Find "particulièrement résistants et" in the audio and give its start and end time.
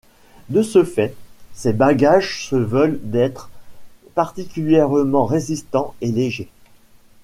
4.15-6.11